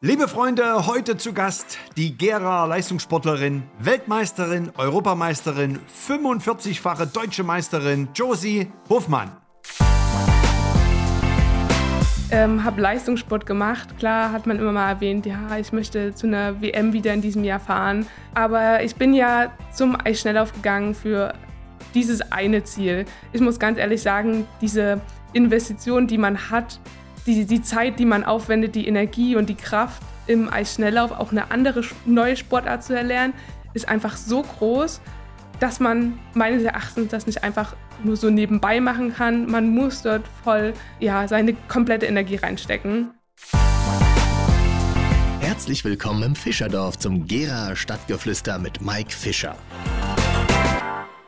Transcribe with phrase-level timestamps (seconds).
[0.00, 9.32] Liebe Freunde, heute zu Gast die Gera Leistungssportlerin, Weltmeisterin, Europameisterin, 45-fache deutsche Meisterin Josie Hofmann.
[12.30, 13.98] Ähm, habe Leistungssport gemacht.
[13.98, 17.42] Klar hat man immer mal erwähnt, ja, ich möchte zu einer WM wieder in diesem
[17.42, 18.06] Jahr fahren.
[18.34, 21.34] Aber ich bin ja zum Eisschnelllauf gegangen für
[21.94, 23.04] dieses eine Ziel.
[23.32, 25.00] Ich muss ganz ehrlich sagen, diese
[25.32, 26.78] Investition, die man hat,
[27.28, 31.50] die, die Zeit, die man aufwendet, die Energie und die Kraft im Eisschnelllauf, auch eine
[31.50, 33.34] andere neue Sportart zu erlernen,
[33.74, 35.00] ist einfach so groß,
[35.60, 39.50] dass man meines Erachtens das nicht einfach nur so nebenbei machen kann.
[39.50, 43.10] Man muss dort voll ja, seine komplette Energie reinstecken.
[45.40, 49.56] Herzlich willkommen im Fischerdorf zum Gera Stadtgeflüster mit Mike Fischer.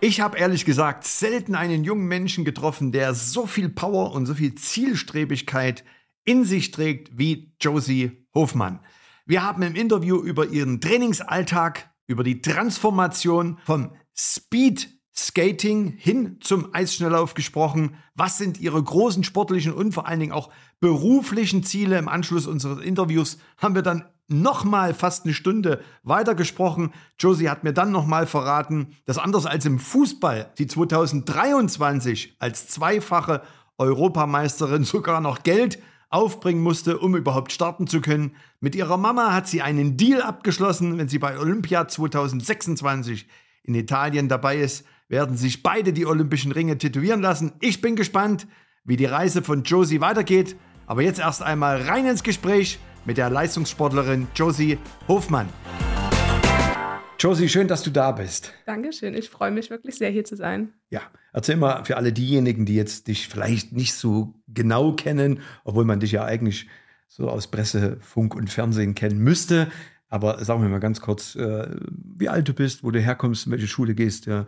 [0.03, 4.35] Ich habe ehrlich gesagt selten einen jungen Menschen getroffen, der so viel Power und so
[4.35, 5.85] viel Zielstrebigkeit
[6.25, 8.81] in sich trägt wie Josie Hofmann.
[9.27, 16.75] Wir haben im Interview über ihren Trainingsalltag, über die Transformation vom Speed Skating hin zum
[16.75, 17.97] Eisschnelllauf gesprochen.
[18.15, 21.99] Was sind ihre großen sportlichen und vor allen Dingen auch beruflichen Ziele?
[21.99, 26.93] Im Anschluss unseres Interviews haben wir dann nochmal fast eine Stunde weitergesprochen.
[27.19, 33.43] Josie hat mir dann nochmal verraten, dass anders als im Fußball sie 2023 als zweifache
[33.77, 35.79] Europameisterin sogar noch Geld
[36.11, 38.37] aufbringen musste, um überhaupt starten zu können.
[38.61, 40.99] Mit ihrer Mama hat sie einen Deal abgeschlossen.
[40.99, 43.27] Wenn sie bei Olympia 2026
[43.63, 47.53] in Italien dabei ist, werden sich beide die olympischen Ringe tätowieren lassen.
[47.61, 48.47] Ich bin gespannt,
[48.85, 50.57] wie die Reise von Josie weitergeht.
[50.87, 55.49] Aber jetzt erst einmal rein ins Gespräch mit der Leistungssportlerin Josie Hofmann.
[57.21, 58.55] Josie, schön, dass du da bist.
[58.65, 59.13] Dankeschön.
[59.13, 60.73] Ich freue mich wirklich sehr, hier zu sein.
[60.89, 61.03] Ja,
[61.35, 66.01] erzähl mal für alle diejenigen, die jetzt dich vielleicht nicht so genau kennen, obwohl man
[66.01, 66.67] dich ja eigentlich
[67.09, 69.71] so aus Presse, Funk und Fernsehen kennen müsste.
[70.09, 71.69] Aber sag mir mal ganz kurz, äh,
[72.17, 74.47] wie alt du bist, wo du herkommst, in welche Schule gehst, ja,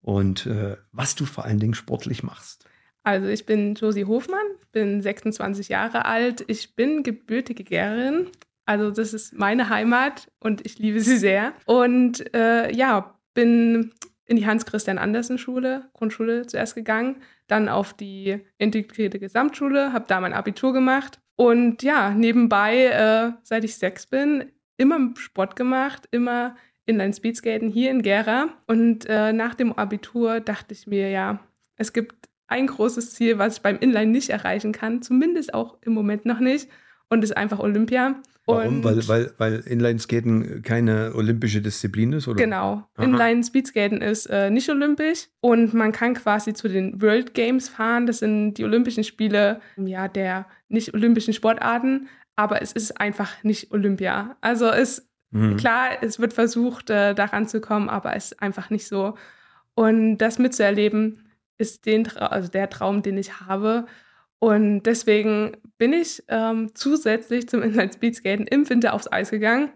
[0.00, 2.64] und äh, was du vor allen Dingen sportlich machst.
[3.02, 6.42] Also ich bin Josie Hofmann, bin 26 Jahre alt.
[6.46, 8.28] Ich bin gebürtige Gärin.
[8.66, 11.52] Also das ist meine Heimat und ich liebe sie sehr.
[11.66, 13.92] Und äh, ja, bin
[14.26, 17.16] in die Hans-Christian-Andersen-Schule, Grundschule zuerst gegangen,
[17.46, 23.64] dann auf die integrierte Gesamtschule, habe da mein Abitur gemacht und ja, nebenbei, äh, seit
[23.64, 28.48] ich sechs bin, immer Sport gemacht, immer Inline-Speedskaten hier in Gera.
[28.66, 31.40] Und äh, nach dem Abitur dachte ich mir, ja,
[31.76, 35.92] es gibt ein großes Ziel, was ich beim Inline nicht erreichen kann, zumindest auch im
[35.92, 36.68] Moment noch nicht,
[37.14, 38.16] und ist einfach Olympia.
[38.46, 38.76] Warum?
[38.76, 42.28] Und weil, weil, weil Inline-Skaten keine olympische Disziplin ist?
[42.28, 42.36] Oder?
[42.36, 42.86] Genau.
[42.98, 48.06] Inline-Speedskaten ist äh, nicht olympisch und man kann quasi zu den World Games fahren.
[48.06, 53.72] Das sind die Olympischen Spiele ja, der nicht olympischen Sportarten, aber es ist einfach nicht
[53.72, 54.36] Olympia.
[54.42, 55.56] Also es, mhm.
[55.56, 59.14] klar, es wird versucht, äh, daran zu kommen, aber es ist einfach nicht so.
[59.74, 61.24] Und das mitzuerleben,
[61.56, 63.86] ist den, also der Traum, den ich habe.
[64.44, 69.70] Und deswegen bin ich ähm, zusätzlich zum Inline-Speedskaten im Winter aufs Eis gegangen.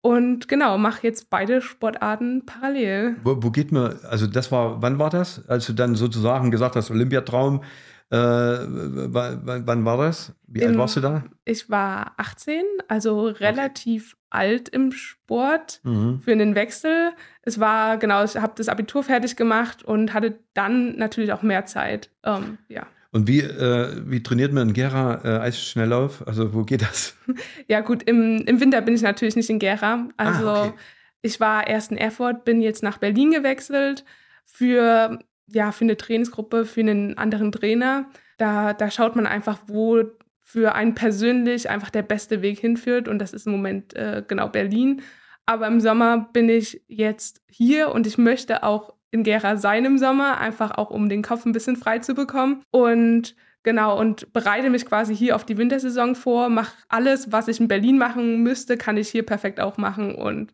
[0.00, 3.14] Und genau, mache jetzt beide Sportarten parallel.
[3.22, 5.48] Wo, wo, geht man, also das war, wann war das?
[5.48, 7.62] Als du dann sozusagen gesagt hast, Olympiatraum,
[8.10, 10.34] äh, wann war das?
[10.48, 11.22] Wie Im, alt warst du da?
[11.44, 14.22] Ich war 18, also relativ okay.
[14.30, 16.20] alt im Sport mhm.
[16.20, 17.12] für einen Wechsel.
[17.42, 21.64] Es war, genau, ich habe das Abitur fertig gemacht und hatte dann natürlich auch mehr
[21.66, 22.10] Zeit.
[22.24, 22.88] Ähm, ja.
[23.12, 26.26] Und wie, äh, wie trainiert man in Gera äh, Eisschnelllauf?
[26.28, 27.16] Also wo geht das?
[27.66, 30.08] Ja gut, im, im Winter bin ich natürlich nicht in Gera.
[30.16, 30.74] Ah, also ah, okay.
[31.22, 34.04] ich war erst in Erfurt, bin jetzt nach Berlin gewechselt
[34.44, 38.08] für, ja, für eine Trainingsgruppe, für einen anderen Trainer.
[38.38, 40.04] Da, da schaut man einfach, wo
[40.40, 43.08] für einen persönlich einfach der beste Weg hinführt.
[43.08, 45.02] Und das ist im Moment äh, genau Berlin.
[45.46, 49.98] Aber im Sommer bin ich jetzt hier und ich möchte auch in Gera sein im
[49.98, 52.62] Sommer, einfach auch um den Kopf ein bisschen frei zu bekommen.
[52.70, 57.60] Und genau, und bereite mich quasi hier auf die Wintersaison vor, mache alles, was ich
[57.60, 60.14] in Berlin machen müsste, kann ich hier perfekt auch machen.
[60.14, 60.52] Und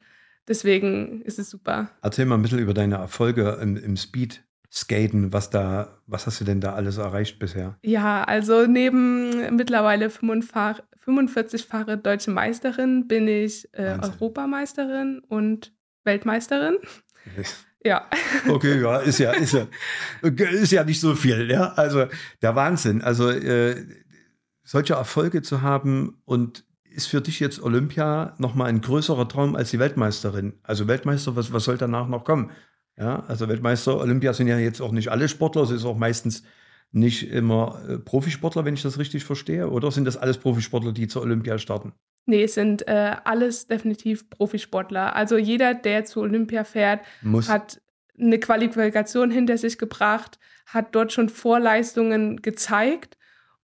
[0.49, 1.91] deswegen ist es super.
[2.03, 4.43] Erzähl mal ein bisschen über deine Erfolge im, im Speed.
[4.73, 7.79] Skaten, was da, was hast du denn da alles erreicht bisher?
[7.83, 15.73] Ja, also neben mittlerweile 45-fache deutsche Meisterin bin ich äh, Europameisterin und
[16.05, 16.77] Weltmeisterin.
[17.85, 18.09] Ja.
[18.49, 19.67] Okay, ja, ist ja, ist ja,
[20.23, 21.73] ist ja nicht so viel, ja.
[21.75, 22.07] Also
[22.43, 23.03] der Wahnsinn.
[23.03, 23.85] Also äh,
[24.65, 29.71] solche Erfolge zu haben und ist für dich jetzt Olympia nochmal ein größerer Traum als
[29.71, 30.55] die Weltmeisterin?
[30.63, 32.51] Also Weltmeister, was, was soll danach noch kommen?
[32.97, 36.43] Ja, also Weltmeister, Olympia sind ja jetzt auch nicht alle Sportler, es ist auch meistens
[36.97, 41.07] nicht immer äh, Profisportler, wenn ich das richtig verstehe, oder sind das alles Profisportler, die
[41.09, 41.93] zur Olympia starten?
[42.25, 45.15] Nee, es sind äh, alles definitiv Profisportler.
[45.15, 47.49] Also jeder, der zu Olympia fährt, Muss.
[47.49, 47.81] hat
[48.19, 53.19] eine Qualifikation hinter sich gebracht, hat dort schon Vorleistungen gezeigt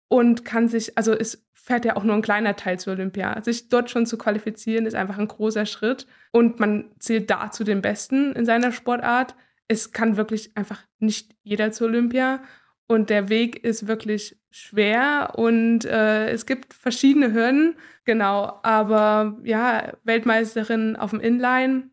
[0.08, 3.42] und kann sich, also es fährt ja auch nur ein kleiner Teil zu Olympia.
[3.42, 7.64] Sich dort schon zu qualifizieren, ist einfach ein großer Schritt und man zählt da zu
[7.64, 9.34] den Besten in seiner Sportart.
[9.68, 12.42] Es kann wirklich einfach nicht jeder zu Olympia
[12.86, 19.94] und der Weg ist wirklich schwer und äh, es gibt verschiedene Hürden, genau, aber ja,
[20.04, 21.90] Weltmeisterin auf dem Inline,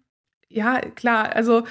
[0.50, 1.64] ja, klar, also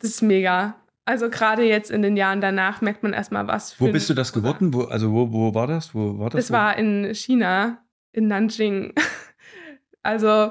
[0.00, 0.76] das ist mega.
[1.06, 3.78] Also gerade jetzt in den Jahren danach merkt man erstmal was.
[3.78, 4.72] Wo bist du das geworden?
[4.72, 5.94] Wo, also wo, wo war das?
[5.94, 6.44] Wo war das?
[6.44, 8.94] Es war in China, in Nanjing.
[10.02, 10.50] also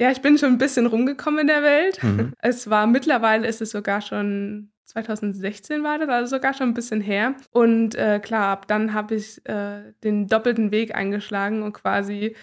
[0.00, 2.02] ja, ich bin schon ein bisschen rumgekommen in der Welt.
[2.04, 2.32] Mhm.
[2.38, 7.00] Es war mittlerweile ist es sogar schon 2016 war das, also sogar schon ein bisschen
[7.00, 7.34] her.
[7.50, 12.34] Und äh, klar, ab dann habe ich äh, den doppelten Weg eingeschlagen und quasi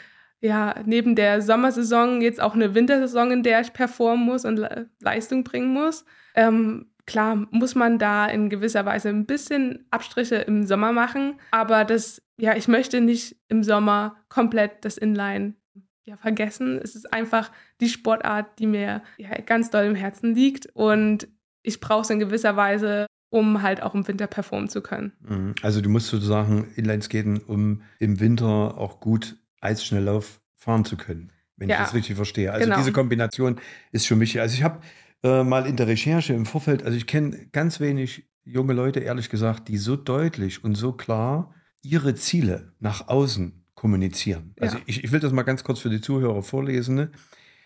[0.42, 4.90] ja neben der Sommersaison jetzt auch eine Wintersaison, in der ich performen muss und Le
[5.02, 6.06] Leistung bringen muss.
[6.36, 11.84] Ähm, klar muss man da in gewisser Weise ein bisschen Abstriche im Sommer machen, aber
[11.84, 15.56] das, ja, ich möchte nicht im Sommer komplett das Inline
[16.04, 16.80] ja, vergessen.
[16.84, 17.52] Es ist einfach
[17.82, 21.28] die Sportart, die mir ja, ganz doll im Herzen liegt und
[21.66, 25.12] ich brauche es in gewisser Weise, um halt auch im Winter performen zu können.
[25.22, 25.56] Mhm.
[25.62, 31.70] Also du musst sozusagen Inlineskaten, um im Winter auch gut Eisschnelllauf fahren zu können, wenn
[31.70, 32.52] ja, ich das richtig verstehe.
[32.52, 32.78] Also genau.
[32.78, 33.60] diese Kombination
[33.92, 34.42] ist schon wichtig.
[34.42, 34.80] Also ich habe
[35.24, 39.30] äh, mal in der Recherche im Vorfeld, also ich kenne ganz wenig junge Leute, ehrlich
[39.30, 44.54] gesagt, die so deutlich und so klar ihre Ziele nach außen kommunizieren.
[44.60, 44.84] Also ja.
[44.86, 46.96] ich, ich, will das mal ganz kurz für die Zuhörer vorlesen.
[46.96, 47.12] Ne?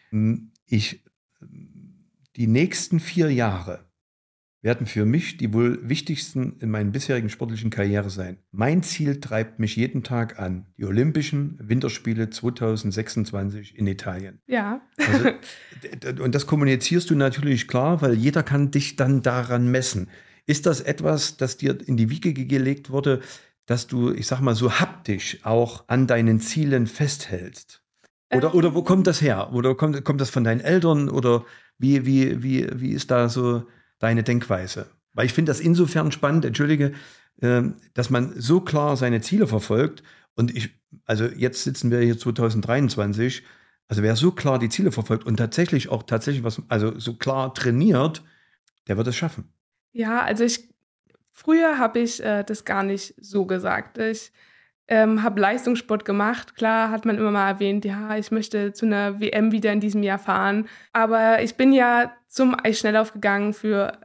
[0.09, 1.03] Hm, ich,
[2.35, 3.88] die nächsten vier Jahre
[4.61, 8.37] werden für mich die wohl wichtigsten in meiner bisherigen sportlichen Karriere sein.
[8.51, 10.65] Mein Ziel treibt mich jeden Tag an.
[10.77, 14.41] Die Olympischen Winterspiele 2026 in Italien.
[14.47, 14.81] Ja.
[14.97, 15.29] Also,
[16.23, 20.09] und das kommunizierst du natürlich klar, weil jeder kann dich dann daran messen.
[20.45, 23.21] Ist das etwas, das dir in die Wiege gelegt wurde,
[23.65, 27.83] dass du, ich sag mal, so haptisch auch an deinen Zielen festhältst?
[28.33, 28.55] Oder, ähm.
[28.55, 29.53] oder wo kommt das her?
[29.53, 31.07] Oder kommt, kommt das von deinen Eltern?
[31.07, 31.45] Oder
[31.77, 33.63] wie, wie, wie, wie ist da so
[33.99, 34.87] deine Denkweise?
[35.13, 36.93] Weil ich finde das insofern spannend, entschuldige,
[37.41, 37.63] äh,
[37.93, 40.03] dass man so klar seine Ziele verfolgt.
[40.35, 40.71] Und ich,
[41.05, 43.43] also jetzt sitzen wir hier 2023,
[43.87, 47.53] also wer so klar die Ziele verfolgt und tatsächlich auch tatsächlich was, also so klar
[47.53, 48.23] trainiert,
[48.87, 49.51] der wird es schaffen.
[49.91, 50.69] Ja, also ich
[51.41, 53.97] Früher habe ich äh, das gar nicht so gesagt.
[53.97, 54.33] Ich
[54.89, 56.55] ähm, habe Leistungssport gemacht.
[56.55, 60.01] Klar hat man immer mal erwähnt, ja, ich möchte zu einer WM wieder in diesem
[60.01, 60.67] Jahr fahren.
[60.91, 63.99] Aber ich bin ja zum Eisschnelllauf gegangen für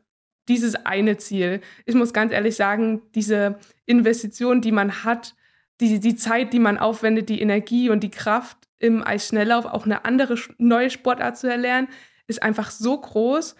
[0.46, 1.62] dieses eine Ziel.
[1.86, 5.34] Ich muss ganz ehrlich sagen, diese Investition, die man hat,
[5.81, 10.04] die, die Zeit, die man aufwendet, die Energie und die Kraft im Eisschnelllauf, auch eine
[10.04, 11.88] andere neue Sportart zu erlernen,
[12.26, 13.56] ist einfach so groß,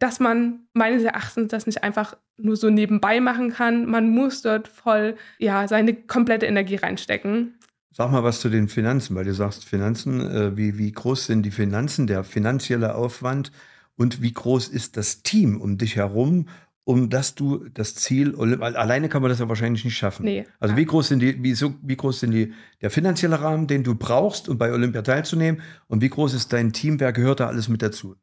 [0.00, 3.86] dass man meines Erachtens das nicht einfach nur so nebenbei machen kann.
[3.86, 7.54] Man muss dort voll ja, seine komplette Energie reinstecken.
[7.92, 10.20] Sag mal was zu den Finanzen, weil du sagst Finanzen.
[10.20, 13.52] Äh, wie, wie groß sind die Finanzen, der finanzielle Aufwand
[13.96, 16.48] und wie groß ist das Team um dich herum,
[16.84, 20.24] um dass du das Ziel, alleine kann man das ja wahrscheinlich nicht schaffen.
[20.24, 20.46] Nee.
[20.60, 23.84] Also wie groß sind die, wie, so, wie groß sind die, der finanzielle Rahmen, den
[23.84, 27.48] du brauchst, um bei Olympia teilzunehmen und wie groß ist dein Team, wer gehört da
[27.48, 28.16] alles mit dazu?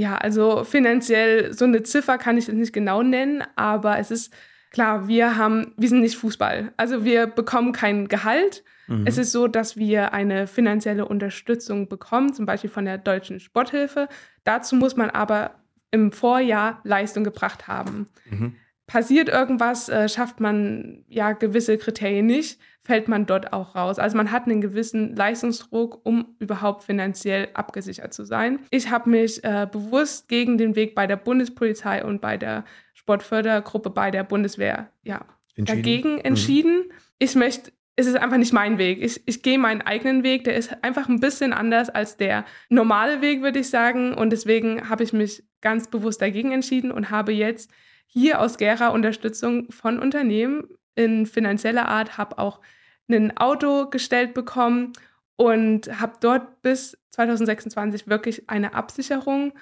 [0.00, 4.32] Ja, also finanziell so eine Ziffer kann ich es nicht genau nennen, aber es ist
[4.70, 6.72] klar, wir haben, wir sind nicht Fußball.
[6.78, 8.64] Also wir bekommen kein Gehalt.
[8.86, 9.06] Mhm.
[9.06, 14.08] Es ist so, dass wir eine finanzielle Unterstützung bekommen, zum Beispiel von der Deutschen Sporthilfe.
[14.42, 15.56] Dazu muss man aber
[15.90, 18.08] im Vorjahr Leistung gebracht haben.
[18.30, 18.56] Mhm.
[18.90, 24.00] Passiert irgendwas, äh, schafft man ja gewisse Kriterien nicht, fällt man dort auch raus.
[24.00, 28.58] Also man hat einen gewissen Leistungsdruck, um überhaupt finanziell abgesichert zu sein.
[28.72, 33.90] Ich habe mich äh, bewusst gegen den Weg bei der Bundespolizei und bei der Sportfördergruppe
[33.90, 35.66] bei der Bundeswehr ja, entschieden.
[35.66, 36.20] dagegen mhm.
[36.24, 36.78] entschieden.
[36.78, 36.92] Mhm.
[37.20, 39.02] Ich möchte es ist einfach nicht mein Weg.
[39.02, 40.44] Ich, ich gehe meinen eigenen Weg.
[40.44, 44.14] Der ist einfach ein bisschen anders als der normale Weg, würde ich sagen.
[44.14, 47.70] Und deswegen habe ich mich ganz bewusst dagegen entschieden und habe jetzt
[48.06, 50.64] hier aus Gera Unterstützung von Unternehmen
[50.94, 52.60] in finanzieller Art, habe auch
[53.08, 54.92] ein Auto gestellt bekommen
[55.36, 59.52] und habe dort bis 2026 wirklich eine Absicherung,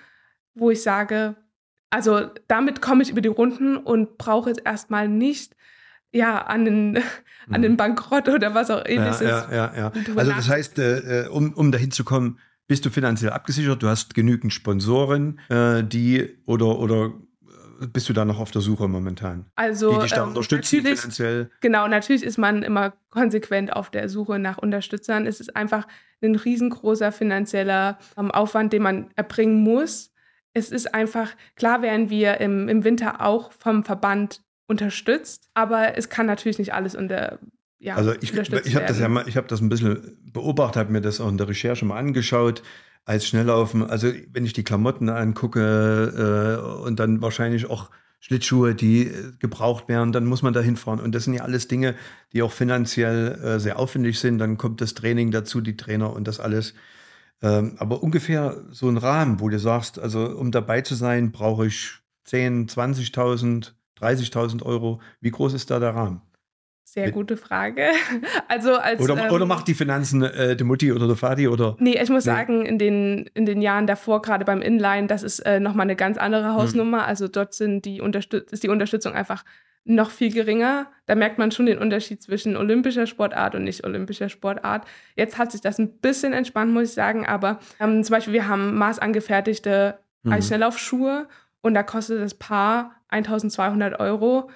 [0.54, 1.36] wo ich sage,
[1.90, 5.54] also damit komme ich über die Runden und brauche jetzt erstmal nicht
[6.12, 6.98] ja, an den,
[7.50, 7.76] an den mhm.
[7.76, 9.20] Bankrott oder was auch ähnliches.
[9.20, 9.76] Ja, ja, ja.
[9.76, 9.92] ja.
[10.16, 13.88] Also das heißt, äh, äh, um, um dahin zu kommen, bist du finanziell abgesichert, du
[13.88, 17.12] hast genügend Sponsoren, äh, die oder, oder
[17.92, 19.46] bist du da noch auf der Suche momentan?
[19.56, 21.50] Also die dich da ähm, unterstützen finanziell?
[21.60, 25.26] Genau, natürlich ist man immer konsequent auf der Suche nach Unterstützern.
[25.26, 25.86] Es ist einfach
[26.22, 30.12] ein riesengroßer finanzieller ähm, Aufwand, den man erbringen muss.
[30.52, 36.08] Es ist einfach, klar werden wir im, im Winter auch vom Verband unterstützt, aber es
[36.08, 37.38] kann natürlich nicht alles unter,
[37.78, 40.92] ja, Also ich, ich habe das ja mal, ich habe das ein bisschen beobachtet, habe
[40.92, 42.62] mir das auch in der Recherche mal angeschaut.
[43.04, 49.06] Als Schnelllaufen, also wenn ich die Klamotten angucke äh, und dann wahrscheinlich auch Schlittschuhe, die
[49.06, 51.00] äh, gebraucht werden, dann muss man da hinfahren.
[51.00, 51.94] Und das sind ja alles Dinge,
[52.32, 54.38] die auch finanziell äh, sehr aufwendig sind.
[54.38, 56.74] Dann kommt das Training dazu, die Trainer und das alles.
[57.40, 61.66] Ähm, aber ungefähr so ein Rahmen, wo du sagst, also um dabei zu sein, brauche
[61.66, 61.92] ich
[62.24, 65.00] 10, 20.000, 30.000 Euro.
[65.20, 66.20] Wie groß ist da der Rahmen?
[66.92, 67.88] Sehr gute Frage.
[68.48, 71.76] Also als Oder, ähm, oder macht die Finanzen äh, die Mutti oder der Vati oder?
[71.78, 72.32] Nee, ich muss Nee.
[72.32, 75.96] sagen, in den, in den Jahren davor, gerade beim Inline, das ist äh, nochmal eine
[75.96, 76.22] ganz Hm.
[76.24, 77.06] andere Hausnummer.
[77.06, 78.00] Also dort sind die
[78.50, 79.44] ist die Unterstützung einfach
[79.84, 80.86] noch viel geringer.
[81.06, 84.86] Da merkt man schon den Unterschied zwischen olympischer Sportart und nicht olympischer Sportart.
[85.14, 87.26] Jetzt hat sich das ein bisschen entspannt, muss ich sagen.
[87.26, 90.32] Aber ähm, zum Beispiel, wir haben maßangefertigte Mhm.
[90.32, 91.28] Eisschnelllaufschuhe
[91.60, 94.50] und da kostet das Paar 1200 Euro.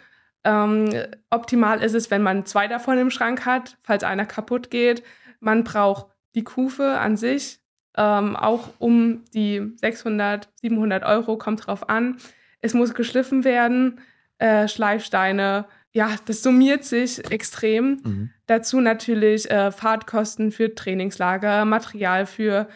[0.45, 0.89] Ähm,
[1.31, 5.03] optimal ist es, wenn man zwei davon im Schrank hat, falls einer kaputt geht.
[5.41, 7.61] Man braucht die Kufe an sich,
[7.97, 12.17] ähm, auch um die 600, 700 Euro, kommt drauf an.
[12.61, 14.01] Es muss geschliffen werden,
[14.39, 18.01] äh, Schleifsteine, ja, das summiert sich extrem.
[18.03, 18.31] Mhm.
[18.47, 22.69] Dazu natürlich äh, Fahrtkosten für Trainingslager, Material für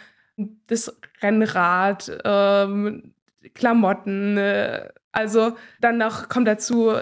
[0.66, 3.14] das Rennrad, ähm,
[3.54, 4.36] Klamotten.
[4.36, 6.92] Äh, also dann noch kommt dazu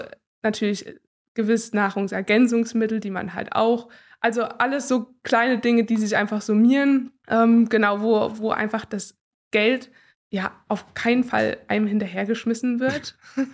[0.45, 0.85] natürlich
[1.33, 3.89] gewiss Nahrungsergänzungsmittel, die man halt auch.
[4.21, 7.11] Also alles so kleine Dinge, die sich einfach summieren.
[7.27, 9.15] Ähm, genau, wo, wo einfach das
[9.51, 9.91] Geld
[10.31, 13.17] ja auf keinen Fall einem hinterhergeschmissen wird.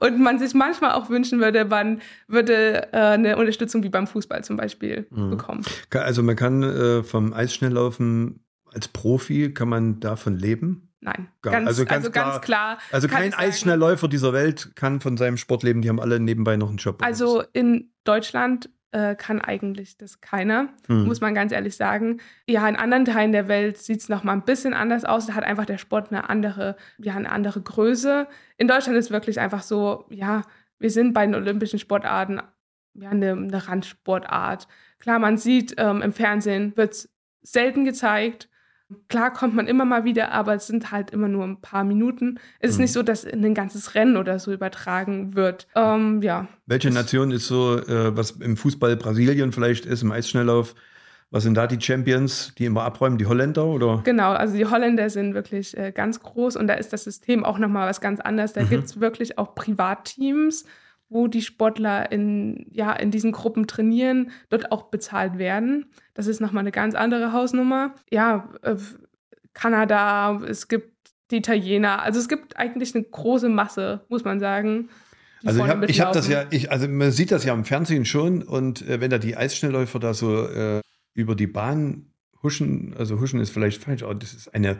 [0.00, 4.44] Und man sich manchmal auch wünschen würde, man würde äh, eine Unterstützung wie beim Fußball
[4.44, 5.30] zum Beispiel Mhm.
[5.30, 5.62] bekommen.
[5.94, 10.89] Also man kann äh, vom Eisschnelllaufen als Profi, kann man davon leben?
[11.00, 12.78] Nein, ganz, also also ganz ganz, klar.
[12.92, 13.32] Also kein.
[13.32, 17.02] Eisschnellläufer dieser Welt kann von seinem Sport leben, die haben alle nebenbei noch einen Job.
[17.02, 21.06] Also in Deutschland äh, kann eigentlich das keiner, Hm.
[21.06, 22.20] muss man ganz ehrlich sagen.
[22.46, 25.26] Ja, in anderen Teilen der Welt sieht es nochmal ein bisschen anders aus.
[25.26, 28.26] Da hat einfach der Sport eine andere, ja, eine andere Größe.
[28.58, 30.42] In Deutschland ist wirklich einfach so, ja,
[30.78, 32.42] wir sind bei den olympischen Sportarten
[32.94, 34.68] ja, eine, eine Randsportart.
[34.98, 37.08] Klar, man sieht, ähm, im Fernsehen wird es
[37.42, 38.49] selten gezeigt.
[39.08, 42.38] Klar kommt man immer mal wieder, aber es sind halt immer nur ein paar Minuten.
[42.58, 42.82] Es ist Mhm.
[42.82, 45.66] nicht so, dass in ein ganzes Rennen oder so übertragen wird.
[45.74, 50.74] Ähm, ja, Welche Nation ist so, äh, was im Fußball Brasilien vielleicht ist, im Eisschnelllauf?
[51.32, 53.16] Was sind da die Champions, die immer abräumen?
[53.16, 54.00] Die Holländer oder?
[54.04, 57.58] Genau, also die Holländer sind wirklich äh, ganz groß und da ist das System auch
[57.58, 58.52] nochmal was ganz anderes.
[58.52, 58.68] Da Mhm.
[58.68, 60.64] gibt es wirklich auch Privatteams,
[61.10, 65.86] wo die Sportler in, ja, in diesen Gruppen trainieren, dort auch bezahlt werden.
[66.14, 67.94] Das ist nochmal eine ganz andere Hausnummer.
[68.10, 68.76] Ja, äh,
[69.52, 74.88] Kanada, es gibt die Italiener, also es gibt eigentlich eine große Masse, muss man sagen.
[75.44, 78.04] Also ich habe ich hab das ja, ich, also man sieht das ja im Fernsehen
[78.04, 80.80] schon und äh, wenn da die Eisschnellläufer da so äh,
[81.14, 82.12] über die Bahn
[82.42, 84.78] huschen, also huschen ist vielleicht falsch, aber das ist eine,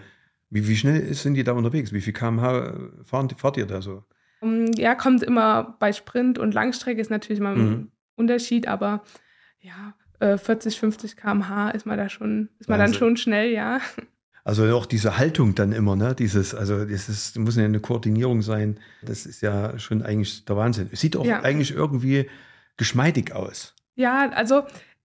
[0.49, 1.93] wie, wie schnell sind die da unterwegs?
[1.93, 4.05] Wie viel kmh fahren, fahrt ihr da so?
[4.43, 7.91] Ähm, Ja, kommt immer bei Sprint und Langstrecke ist natürlich mal ein Mhm.
[8.17, 9.03] Unterschied, aber
[9.61, 12.99] ja, äh, 40, 50 km/h ist man da schon, ist man dann Wahnsinn.
[12.99, 13.81] schon schnell, ja.
[14.45, 16.15] Also auch diese Haltung dann immer, ne?
[16.15, 18.81] Dieses, also das ist, muss ja eine Koordinierung sein.
[19.03, 20.89] Das ist ja schon eigentlich der Wahnsinn.
[20.93, 21.43] Es sieht auch Ja.
[21.43, 22.29] eigentlich irgendwie
[22.79, 23.75] geschmeidig aus.
[23.97, 24.63] Ja, also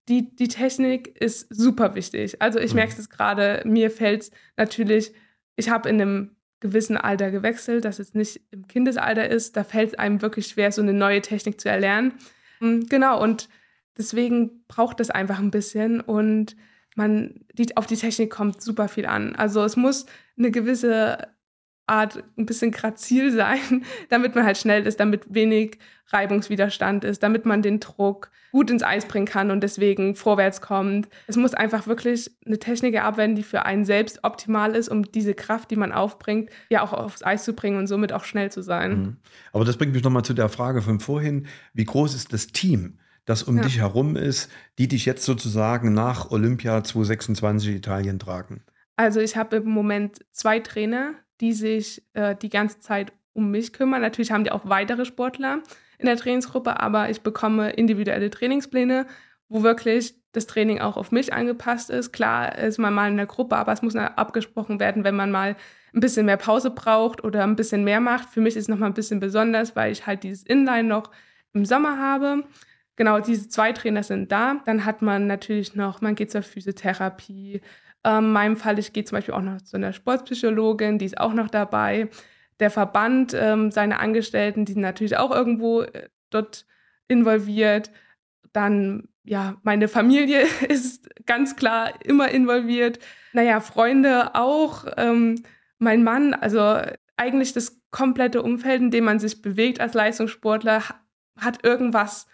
[0.08, 2.42] die, die Technik ist super wichtig.
[2.42, 2.76] Also ich Mhm.
[2.78, 5.14] merke es gerade, mir fällt es natürlich,
[5.58, 9.90] ich habe in einem gewissen Alter gewechselt, das jetzt nicht im Kindesalter ist, da fällt
[9.90, 12.14] es einem wirklich schwer, so eine neue Technik zu erlernen.
[12.60, 13.50] Mm, Genau, und
[13.98, 16.56] deswegen braucht es einfach ein bisschen und
[16.96, 19.36] man, die, auf die Technik kommt super viel an.
[19.36, 20.06] Also es muss
[20.38, 21.18] eine gewisse
[21.88, 25.78] Art ein bisschen grazil sein, damit man halt schnell ist, damit wenig
[26.08, 31.10] Reibungswiderstand ist, damit man den Druck gut ins Eis bringen kann und deswegen vorwärts kommt.
[31.28, 35.34] Es muss einfach wirklich eine Technik werden, die für einen selbst optimal ist, um diese
[35.34, 38.62] Kraft, die man aufbringt, ja auch aufs Eis zu bringen und somit auch schnell zu
[38.62, 38.98] sein.
[38.98, 39.18] Mhm.
[39.52, 41.48] Aber das bringt mich nochmal zu der Frage von vorhin.
[41.74, 43.64] Wie groß ist das Team, das um Ja.
[43.64, 48.64] dich herum ist, die dich jetzt sozusagen nach Olympia 2026 Italien tragen?
[48.96, 53.74] Also ich habe im Moment zwei Trainer, die sich äh, die ganze Zeit um mich
[53.74, 54.02] kümmern.
[54.02, 55.62] Natürlich haben die auch weitere Sportler
[55.98, 59.06] in der Trainingsgruppe, aber ich bekomme individuelle Trainingspläne
[59.50, 62.12] wo wirklich das Training auch auf mich angepasst ist.
[62.12, 65.56] Klar ist man mal in der Gruppe, aber es muss abgesprochen werden, wenn man mal
[65.94, 68.30] ein bisschen mehr Pause braucht oder ein bisschen mehr macht.
[68.30, 71.12] Für mich ist es nochmal ein bisschen besonders, weil ich halt dieses Inline noch
[71.54, 72.44] im Sommer habe.
[72.98, 74.62] Genau, diese zwei Trainer sind da.
[74.66, 77.62] Dann hat man natürlich noch, man geht zur Physiotherapie.
[78.06, 81.20] Ähm, in meinem Fall, ich gehe zum Beispiel auch noch zu einer Sportpsychologin, die ist
[81.20, 82.10] auch noch dabei.
[82.60, 86.66] Der Verband, ähm, seine Angestellten, die sind natürlich auch irgendwo äh, dort
[87.08, 87.92] involviert.
[88.54, 93.00] Dann, ja, meine Familie ist ganz klar immer involviert.
[93.34, 94.86] Naja, Freunde auch.
[94.98, 95.44] Ähm,
[95.80, 96.80] mein Mann, also
[97.18, 100.84] eigentlich das komplette Umfeld, in dem man sich bewegt als Leistungssportler,
[101.38, 102.28] hat irgendwas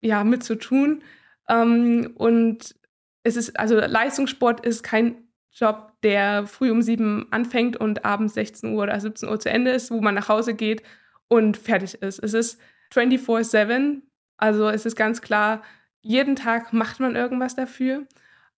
[0.00, 1.02] ja mit zu tun.
[1.48, 2.76] Ähm, und
[3.22, 5.16] es ist, also Leistungssport ist kein
[5.52, 9.70] Job, der früh um sieben anfängt und abends 16 Uhr oder 17 Uhr zu Ende
[9.70, 10.82] ist, wo man nach Hause geht
[11.28, 12.18] und fertig ist.
[12.18, 12.58] Es ist
[12.94, 14.02] 24-7.
[14.38, 15.62] Also es ist ganz klar,
[16.00, 18.06] jeden Tag macht man irgendwas dafür.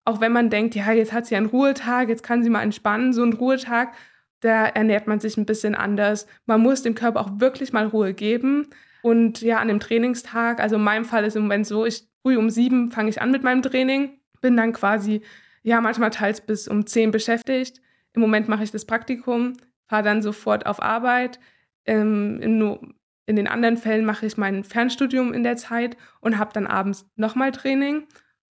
[0.05, 3.13] Auch wenn man denkt, ja, jetzt hat sie einen Ruhetag, jetzt kann sie mal entspannen.
[3.13, 3.95] So ein Ruhetag,
[4.41, 6.27] da ernährt man sich ein bisschen anders.
[6.47, 8.69] Man muss dem Körper auch wirklich mal Ruhe geben.
[9.03, 12.37] Und ja, an dem Trainingstag, also in meinem Fall ist im Moment so, ich früh
[12.37, 15.23] um sieben fange ich an mit meinem Training, bin dann quasi,
[15.63, 17.81] ja, manchmal teils bis um zehn beschäftigt.
[18.13, 19.55] Im Moment mache ich das Praktikum,
[19.87, 21.41] fahre dann sofort auf Arbeit.
[21.87, 26.53] Ähm, in, in den anderen Fällen mache ich mein Fernstudium in der Zeit und habe
[26.53, 28.07] dann abends nochmal Training.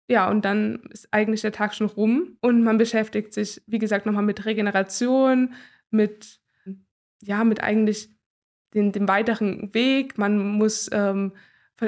[0.08, 4.06] Ja, und dann ist eigentlich der Tag schon rum und man beschäftigt sich, wie gesagt,
[4.06, 5.54] nochmal mit Regeneration,
[5.90, 6.40] mit,
[7.22, 8.16] ja, mit eigentlich
[8.74, 10.18] den, dem weiteren Weg.
[10.18, 11.34] Man muss, ähm,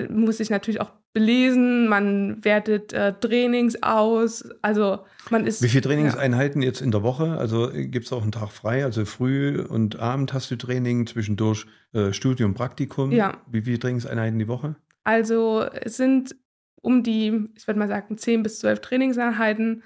[0.10, 4.43] muss sich natürlich auch belesen, man wertet äh, Trainings aus.
[4.62, 5.62] Also man ist.
[5.62, 6.67] Wie viele Trainingseinheiten ja.
[6.67, 7.38] jetzt in der Woche?
[7.38, 8.84] Also gibt es auch einen Tag frei?
[8.84, 13.12] Also früh und Abend hast du Training, zwischendurch äh, Studium, Praktikum.
[13.12, 13.38] Ja.
[13.50, 14.75] Wie viele Trainingseinheiten die Woche?
[15.03, 16.36] Also es sind
[16.82, 19.84] um die, ich würde mal sagen, 10 bis 12 Trainingseinheiten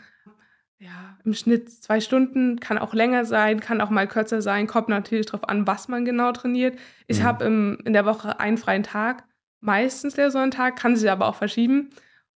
[0.80, 4.90] ja, im Schnitt zwei Stunden, kann auch länger sein, kann auch mal kürzer sein, kommt
[4.90, 6.78] natürlich darauf an, was man genau trainiert.
[7.08, 7.24] Ich mhm.
[7.24, 9.24] habe in der Woche einen freien Tag,
[9.60, 11.90] meistens der Sonntag, kann sich aber auch verschieben.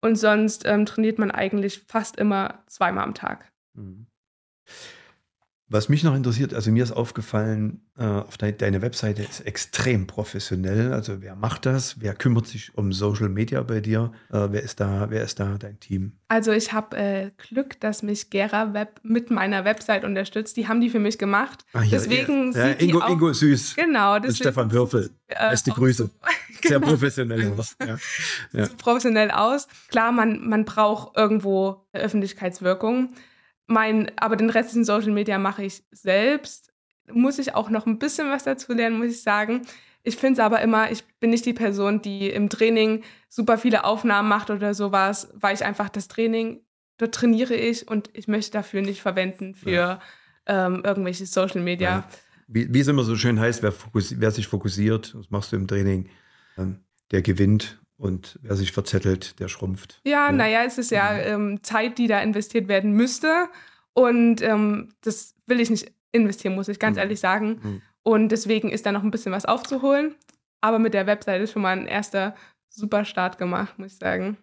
[0.01, 3.51] Und sonst ähm, trainiert man eigentlich fast immer zweimal am Tag.
[3.75, 4.07] Mhm.
[5.71, 10.07] Was mich noch interessiert, also mir ist aufgefallen, äh, auf de deine Webseite ist extrem
[10.07, 10.95] professionell.
[10.95, 12.01] Also wer macht das?
[12.01, 14.13] Wer kümmert sich um Social Media bei dir?
[14.31, 15.11] Äh, wer ist da?
[15.11, 16.13] Wer ist da dein Team?
[16.29, 20.57] Also ich habe äh, Glück, dass mich Gera Web mit meiner Website unterstützt.
[20.57, 21.67] Die haben die für mich gemacht.
[21.75, 23.77] Ach, ja, deswegen ja, ja, Ingo, auch, Ingo Süß.
[23.77, 24.17] Genau.
[24.17, 25.11] Und Stefan Würfel.
[25.27, 26.05] Äh, Beste Grüße.
[26.05, 26.11] So,
[26.63, 26.93] Sehr genau.
[26.93, 27.53] professionell.
[28.53, 28.67] Ja.
[28.79, 29.69] Professionell aus.
[29.89, 33.11] Klar, man, man braucht irgendwo Öffentlichkeitswirkung.
[33.69, 36.73] Mein, aber den restlichen Social Media mache ich selbst.
[37.11, 39.63] Muss ich auch noch ein bisschen was dazu lernen, muss ich sagen.
[40.03, 43.85] Ich finde es aber immer, ich bin nicht die Person, die im Training super viele
[43.85, 46.63] Aufnahmen macht oder sowas, weil ich einfach das Training,
[46.97, 50.01] dort trainiere ich und ich möchte dafür nicht verwenden für ja.
[50.47, 51.91] ähm, irgendwelche Social Media.
[51.91, 52.09] Ja.
[52.47, 55.67] Wie, wie, es immer so schön heißt, wer, wer sich fokussiert, das machst du im
[55.67, 56.09] Training,
[56.57, 60.01] ähm, der gewinnt und wer sich verzettelt, der schrumpft.
[60.05, 60.33] Ja, ja.
[60.33, 61.21] naja, es ist ja mhm.
[61.53, 63.49] ähm, Zeit, die da investiert werden müsste.
[63.93, 67.01] Und ähm, das will ich nicht investieren, muss ich ganz mhm.
[67.01, 67.61] ehrlich sagen.
[67.63, 67.83] Mhm.
[68.05, 70.15] Und deswegen ist da noch ein bisschen was aufzuholen.
[70.61, 72.35] Aber mit der Webseite ist schon mal ein erster
[72.69, 74.39] super Start gemacht, muss ich sagen.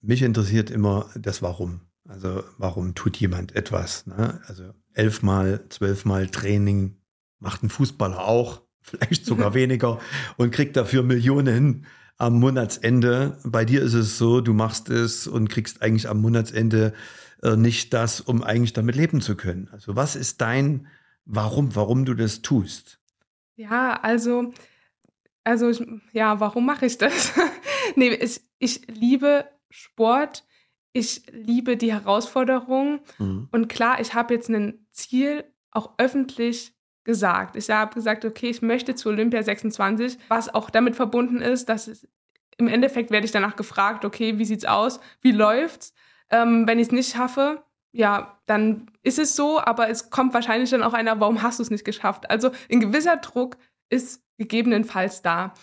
[0.00, 1.80] Mich interessiert immer das Warum.
[2.08, 4.06] Also warum tut jemand etwas?
[4.06, 4.40] Ne?
[4.46, 6.96] Also elfmal, zwölfmal Training
[7.38, 10.00] macht ein Fußballer auch, vielleicht sogar weniger
[10.36, 11.86] und kriegt dafür Millionen
[12.18, 13.38] am Monatsende.
[13.44, 16.92] Bei dir ist es so, du machst es und kriegst eigentlich am Monatsende
[17.42, 19.68] äh, nicht das, um eigentlich damit leben zu können.
[19.72, 20.86] Also was ist dein
[21.30, 23.00] Warum, warum du das tust?
[23.56, 24.50] Ja, also,
[25.44, 27.34] also ich, ja, warum mache ich das?
[27.96, 30.46] nee, ich, ich liebe Sport.
[30.94, 33.00] Ich liebe die Herausforderung.
[33.18, 33.48] Mhm.
[33.52, 36.74] Und klar, ich habe jetzt ein Ziel, auch öffentlich
[37.08, 37.56] gesagt.
[37.56, 41.88] Ich habe gesagt, okay, ich möchte zu Olympia 26, was auch damit verbunden ist, dass
[41.88, 42.06] es,
[42.58, 45.00] im Endeffekt werde ich danach gefragt, okay, wie sieht's aus?
[45.22, 45.94] Wie läuft's?
[46.28, 50.68] Ähm, wenn ich es nicht schaffe, ja, dann ist es so, aber es kommt wahrscheinlich
[50.68, 52.28] dann auch einer, warum hast du es nicht geschafft?
[52.30, 53.56] Also ein gewisser Druck
[53.88, 55.54] ist gegebenenfalls da.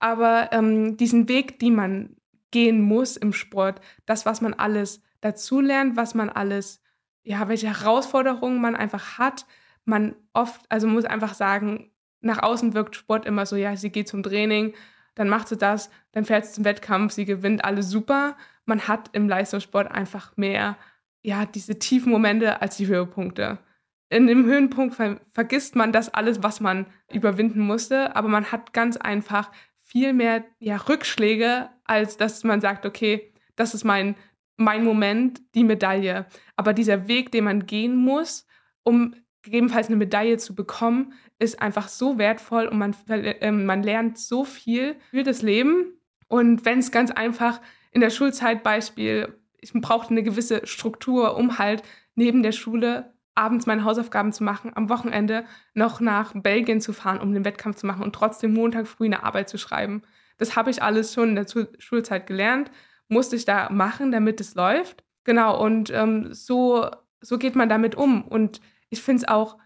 [0.00, 2.16] Aber ähm, diesen Weg, den man
[2.50, 6.82] gehen muss im Sport, das, was man alles dazulernt, was man alles,
[7.22, 9.46] ja, welche Herausforderungen man einfach hat,
[9.88, 14.08] man oft, also muss einfach sagen, nach außen wirkt Sport immer so, ja, sie geht
[14.08, 14.74] zum Training,
[15.14, 18.36] dann macht sie das, dann fährt sie zum Wettkampf, sie gewinnt, alles super.
[18.66, 20.76] Man hat im Leistungssport einfach mehr,
[21.22, 23.58] ja, diese tiefen Momente als die Höhepunkte.
[24.10, 28.72] In dem Höhenpunkt ver vergisst man das alles, was man überwinden musste, aber man hat
[28.72, 34.16] ganz einfach viel mehr ja, Rückschläge, als dass man sagt, okay, das ist mein,
[34.56, 36.26] mein Moment, die Medaille.
[36.56, 38.46] Aber dieser Weg, den man gehen muss,
[38.82, 44.18] um gegebenenfalls eine Medaille zu bekommen, ist einfach so wertvoll und man, äh, man lernt
[44.18, 45.98] so viel für das Leben.
[46.28, 47.60] Und wenn es ganz einfach
[47.92, 51.82] in der Schulzeit Beispiel, ich brauchte eine gewisse Struktur, um halt
[52.14, 57.20] neben der Schule abends meine Hausaufgaben zu machen, am Wochenende noch nach Belgien zu fahren,
[57.20, 60.02] um den Wettkampf zu machen und trotzdem Montag früh eine Arbeit zu schreiben.
[60.38, 61.46] Das habe ich alles schon in der
[61.78, 62.70] Schulzeit gelernt,
[63.08, 65.04] musste ich da machen, damit es läuft.
[65.24, 66.88] Genau, und ähm, so,
[67.20, 68.22] so geht man damit um.
[68.22, 69.58] Und ich finde es auch,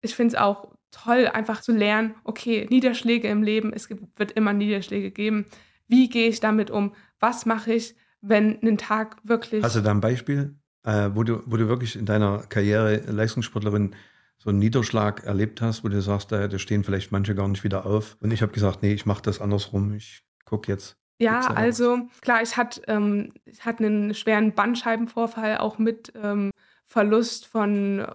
[0.00, 4.52] ich finde es auch toll, einfach zu lernen, okay, Niederschläge im Leben, es wird immer
[4.52, 5.46] Niederschläge geben.
[5.88, 6.94] Wie gehe ich damit um?
[7.20, 9.62] Was mache ich, wenn ein Tag wirklich.
[9.62, 13.94] Hast du da ein Beispiel, äh, wo, du, wo du wirklich in deiner Karriere Leistungssportlerin
[14.38, 17.64] so einen Niederschlag erlebt hast, wo du sagst, da, da stehen vielleicht manche gar nicht
[17.64, 18.16] wieder auf.
[18.20, 19.94] Und ich habe gesagt, nee, ich mache das andersrum.
[19.94, 20.96] Ich gucke jetzt.
[21.18, 26.50] Ja, also klar, ich hatte ähm, ich hatte einen schweren Bandscheibenvorfall, auch mit ähm,
[26.86, 28.06] Verlust von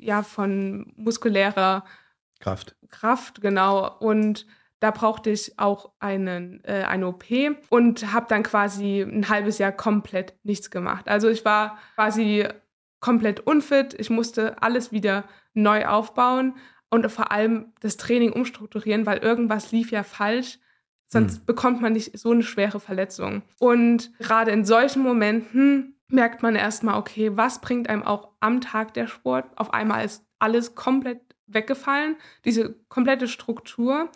[0.00, 1.84] ja, von muskulärer
[2.40, 2.76] Kraft.
[2.88, 3.96] Kraft, genau.
[3.98, 4.46] Und
[4.80, 7.24] da brauchte ich auch einen, äh, eine OP
[7.68, 11.08] und habe dann quasi ein halbes Jahr komplett nichts gemacht.
[11.08, 12.46] Also ich war quasi
[12.98, 13.94] komplett unfit.
[13.98, 16.54] Ich musste alles wieder neu aufbauen
[16.88, 20.58] und vor allem das Training umstrukturieren, weil irgendwas lief ja falsch.
[21.06, 21.46] Sonst mhm.
[21.46, 23.42] bekommt man nicht so eine schwere Verletzung.
[23.58, 28.94] Und gerade in solchen Momenten merkt man erstmal, okay, was bringt einem auch am Tag
[28.94, 29.46] der Sport?
[29.56, 34.10] Auf einmal ist alles komplett weggefallen, diese komplette Struktur.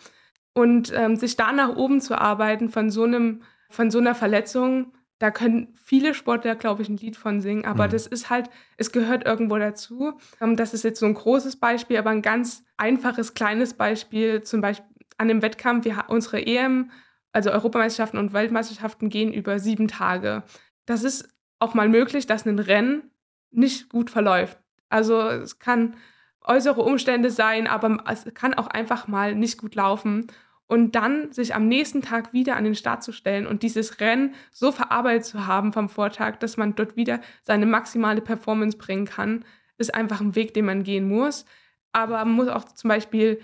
[0.56, 4.92] Und ähm, sich da nach oben zu arbeiten von so einem, von so einer Verletzung,
[5.18, 7.64] da können viele Sportler, glaube ich, ein Lied von singen.
[7.64, 7.90] Aber mhm.
[7.90, 10.18] das ist halt, es gehört irgendwo dazu.
[10.40, 14.60] Ähm, das ist jetzt so ein großes Beispiel, aber ein ganz einfaches, kleines Beispiel, zum
[14.60, 14.86] Beispiel
[15.18, 16.90] an dem Wettkampf, wir, unsere EM,
[17.32, 20.44] also Europameisterschaften und Weltmeisterschaften gehen über sieben Tage.
[20.86, 23.10] Das ist auch mal möglich, dass ein Rennen
[23.50, 24.58] nicht gut verläuft.
[24.88, 25.96] Also es kann
[26.44, 30.26] äußere Umstände sein, aber es kann auch einfach mal nicht gut laufen.
[30.66, 34.34] Und dann sich am nächsten Tag wieder an den Start zu stellen und dieses Rennen
[34.50, 39.44] so verarbeitet zu haben vom Vortag, dass man dort wieder seine maximale Performance bringen kann,
[39.76, 41.44] ist einfach ein Weg, den man gehen muss.
[41.92, 43.40] Aber man muss auch zum Beispiel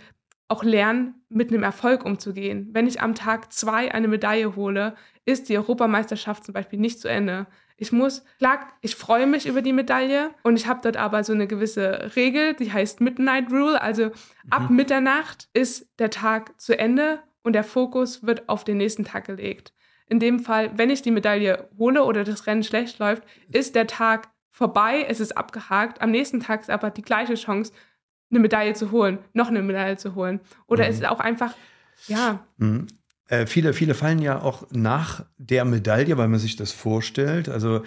[0.48, 2.70] auch lernen, mit einem Erfolg umzugehen.
[2.72, 7.08] Wenn ich am Tag zwei eine Medaille hole, ist die Europameisterschaft zum Beispiel nicht zu
[7.08, 7.46] Ende.
[7.80, 11.32] Ich muss, klar, ich freue mich über die Medaille und ich habe dort aber so
[11.32, 13.80] eine gewisse Regel, die heißt Midnight Rule.
[13.80, 14.12] Also mhm.
[14.50, 19.24] ab Mitternacht ist der Tag zu Ende und der Fokus wird auf den nächsten Tag
[19.24, 19.72] gelegt.
[20.06, 23.86] In dem Fall, wenn ich die Medaille hole oder das Rennen schlecht läuft, ist der
[23.86, 26.02] Tag vorbei, es ist abgehakt.
[26.02, 27.72] Am nächsten Tag ist aber die gleiche Chance,
[28.30, 30.40] eine Medaille zu holen, noch eine Medaille zu holen.
[30.66, 30.90] Oder mhm.
[30.90, 31.54] es ist auch einfach,
[32.08, 32.44] ja.
[32.58, 32.88] Mhm.
[33.30, 37.48] Äh, viele, viele fallen ja auch nach der Medaille, weil man sich das vorstellt.
[37.48, 37.84] Also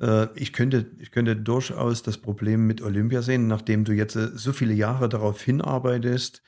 [0.00, 4.28] äh, ich, könnte, ich könnte durchaus das Problem mit Olympia sehen, nachdem du jetzt äh,
[4.34, 6.42] so viele Jahre darauf hinarbeitest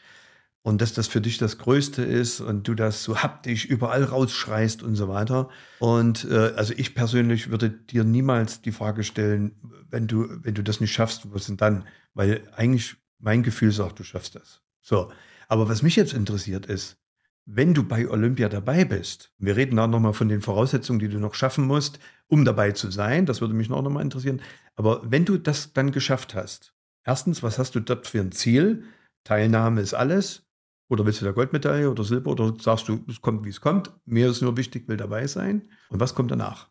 [0.62, 4.82] und dass das für dich das Größte ist und du das so haptisch überall rausschreist
[4.82, 5.50] und so weiter.
[5.78, 9.52] Und äh, also ich persönlich würde dir niemals die Frage stellen,
[9.90, 11.84] wenn du, wenn du das nicht schaffst, was denn dann?
[12.14, 14.62] Weil eigentlich mein Gefühl sagt, du schaffst das.
[14.80, 15.12] So.
[15.46, 16.96] Aber was mich jetzt interessiert ist,
[17.46, 21.18] wenn du bei Olympia dabei bist, wir reden da nochmal von den Voraussetzungen, die du
[21.18, 21.98] noch schaffen musst,
[22.28, 24.40] um dabei zu sein, das würde mich noch nochmal interessieren,
[24.76, 26.74] aber wenn du das dann geschafft hast,
[27.04, 28.84] erstens, was hast du dort für ein Ziel?
[29.24, 30.46] Teilnahme ist alles.
[30.88, 33.92] Oder willst du da Goldmedaille oder Silber oder sagst du, es kommt, wie es kommt?
[34.06, 35.68] Mir ist nur wichtig, will dabei sein.
[35.88, 36.68] Und was kommt danach?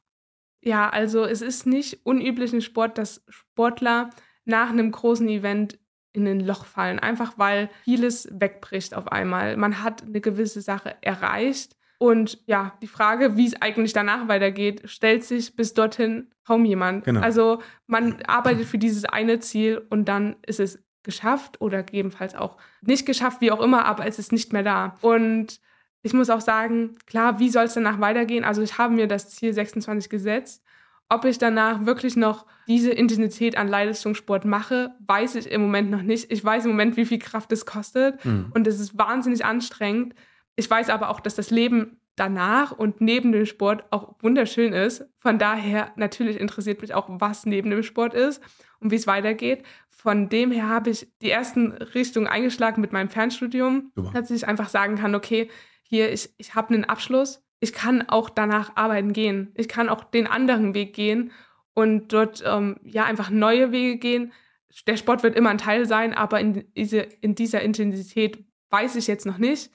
[0.62, 4.10] Ja, also es ist nicht unüblich im Sport, dass Sportler
[4.44, 5.80] nach einem großen Event
[6.14, 9.58] in ein Loch fallen, einfach weil vieles wegbricht auf einmal.
[9.58, 14.90] Man hat eine gewisse Sache erreicht und ja, die Frage, wie es eigentlich danach weitergeht,
[14.90, 17.04] stellt sich bis dorthin kaum jemand.
[17.04, 17.20] Genau.
[17.20, 22.58] Also man arbeitet für dieses eine Ziel und dann ist es geschafft oder gegebenenfalls auch
[22.82, 24.98] nicht geschafft, wie auch immer, aber es ist nicht mehr da.
[25.02, 25.60] Und
[26.02, 28.46] ich muss auch sagen, klar, wie soll es danach weitergehen?
[28.46, 30.64] Also ich habe mir das Ziel 26 gesetzt
[31.10, 36.04] ob ich danach wirklich noch diese Intensität an Leistungssport mache, weiß ich im Moment noch
[36.04, 36.32] nicht.
[36.32, 38.52] Ich weiß im Moment, wie viel Kraft es kostet mhm.
[38.54, 40.14] und es ist wahnsinnig anstrengend.
[40.56, 45.06] Ich weiß aber auch, dass das Leben danach und neben dem Sport auch wunderschön ist.
[45.18, 48.42] Von daher natürlich interessiert mich auch, was neben dem Sport ist
[48.80, 49.64] und wie es weitergeht.
[49.90, 54.12] Von dem her habe ich die ersten Richtungen eingeschlagen mit meinem Fernstudium, Super.
[54.14, 55.50] dass ich einfach sagen kann, okay,
[55.84, 59.52] hier, ich, ich habe einen Abschluss ich kann auch danach arbeiten gehen.
[59.56, 61.32] Ich kann auch den anderen Weg gehen
[61.74, 64.32] und dort ähm, ja einfach neue Wege gehen.
[64.88, 69.08] Der Sport wird immer ein Teil sein, aber in, diese, in dieser Intensität weiß ich
[69.08, 69.72] jetzt noch nicht.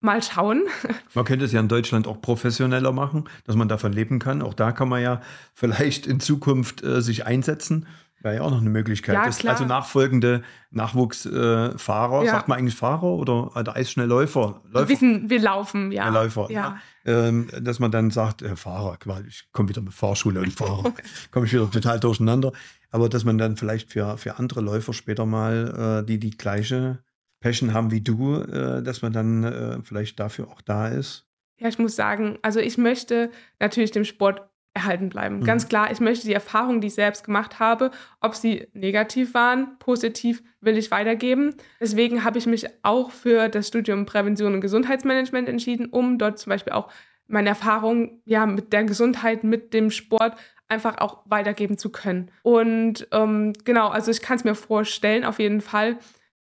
[0.00, 0.64] Mal schauen.
[1.14, 4.42] Man könnte es ja in Deutschland auch professioneller machen, dass man davon leben kann.
[4.42, 5.20] Auch da kann man ja
[5.54, 7.86] vielleicht in Zukunft äh, sich einsetzen.
[8.22, 9.14] Wäre ja auch noch eine Möglichkeit.
[9.16, 12.32] Ja, Das- also nachfolgende Nachwuchsfahrer, äh, Ja.
[12.32, 14.60] sagt man eigentlich Fahrer oder, oder Eisschnellläufer?
[14.64, 16.06] Wir, Läufer, sind, wir laufen, ja.
[16.06, 16.50] Ja, Läufer.
[16.50, 16.76] Ja.
[17.04, 20.92] ähm, dass man dann sagt, äh, Fahrer, ich komme wieder mit Fahrschule und Fahrer,
[21.32, 22.52] komme ich wieder total durcheinander.
[22.90, 27.02] Aber dass man dann vielleicht für, für andere Läufer später mal, äh, die die gleiche
[27.40, 31.26] Passion haben wie du, äh, dass man dann äh, vielleicht dafür auch da ist.
[31.58, 34.42] Ja, ich muss sagen, also ich möchte natürlich dem Sport
[34.74, 35.40] erhalten bleiben.
[35.40, 35.44] Mhm.
[35.44, 39.78] Ganz klar, ich möchte die Erfahrungen, die ich selbst gemacht habe, ob sie negativ waren,
[39.78, 41.54] positiv, will ich weitergeben.
[41.80, 46.50] Deswegen habe ich mich auch für das Studium Prävention und Gesundheitsmanagement entschieden, um dort zum
[46.50, 46.90] Beispiel auch
[47.28, 50.36] meine Erfahrungen ja, mit der Gesundheit, mit dem Sport
[50.68, 52.30] einfach auch weitergeben zu können.
[52.42, 55.98] Und ähm, genau, also ich kann es mir vorstellen, auf jeden Fall.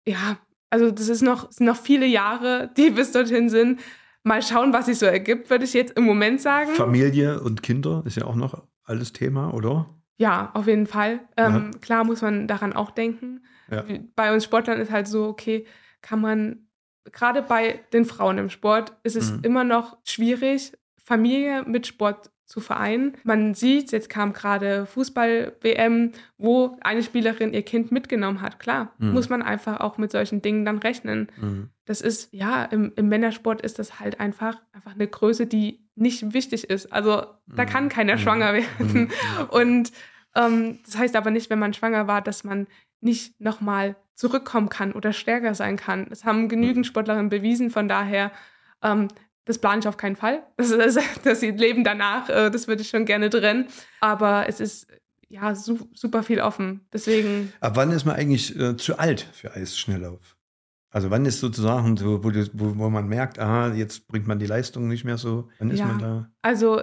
[0.06, 0.38] Ja,
[0.70, 3.80] also das ist noch, sind noch viele Jahre, die bis dorthin sind.
[4.22, 6.70] Mal schauen, was sich so ergibt, würde ich jetzt im Moment sagen.
[6.72, 9.86] Familie und Kinder ist ja auch noch alles Thema, oder?
[10.18, 11.20] Ja, auf jeden Fall.
[11.38, 13.42] Ähm, Klar muss man daran auch denken.
[13.70, 13.84] Ja.
[14.16, 15.64] Bei uns Sportlern ist halt so, okay,
[16.02, 16.66] kann man,
[17.12, 19.38] gerade bei den Frauen im Sport, ist es Mhm.
[19.42, 23.16] immer noch schwierig, Familie mit Sport zu vereinen.
[23.24, 28.58] Man sieht, jetzt kam gerade Fußball-WM, wo eine Spielerin ihr Kind mitgenommen hat.
[28.58, 29.12] Klar, Mhm.
[29.12, 31.28] muss man einfach auch mit solchen Dingen dann rechnen.
[31.40, 31.70] Mhm.
[31.90, 36.32] Das ist, ja, im, im Männersport ist das halt einfach, einfach eine Größe, die nicht
[36.32, 36.92] wichtig ist.
[36.92, 37.68] Also da Mhm.
[37.68, 38.18] kann keiner Mhm.
[38.20, 38.68] schwanger werden.
[38.78, 39.10] Mhm.
[39.48, 39.92] Und
[40.36, 42.68] ähm, das heißt aber nicht, wenn man schwanger war, dass man
[43.00, 46.06] nicht nochmal zurückkommen kann oder stärker sein kann.
[46.10, 48.30] Das haben genügend Sportlerinnen bewiesen, von daher,
[48.84, 49.08] ähm,
[49.46, 50.44] das plane ich auf keinen Fall.
[50.58, 53.66] Das, ist, das Leben danach, äh, das würde ich schon gerne trennen.
[54.00, 54.86] Aber es ist
[55.28, 56.86] ja su super viel offen.
[56.92, 60.36] Deswegen, Ab wann ist man eigentlich äh, zu alt für Eisschnelllauf?
[60.90, 64.46] Also wann ist sozusagen so, wo, wo, wo man merkt, aha, jetzt bringt man die
[64.46, 65.48] Leistung nicht mehr so.
[65.58, 65.86] Wann ist Ja.
[65.86, 66.30] man da?
[66.42, 66.82] also,